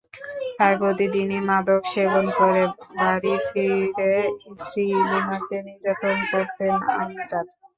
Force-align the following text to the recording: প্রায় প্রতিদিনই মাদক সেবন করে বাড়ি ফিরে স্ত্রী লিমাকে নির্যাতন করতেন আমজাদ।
প্রায় 0.55 0.77
প্রতিদিনই 0.81 1.39
মাদক 1.49 1.81
সেবন 1.93 2.25
করে 2.39 2.63
বাড়ি 2.95 3.33
ফিরে 3.47 4.13
স্ত্রী 4.55 4.83
লিমাকে 5.03 5.57
নির্যাতন 5.67 6.17
করতেন 6.31 6.73
আমজাদ। 6.95 7.45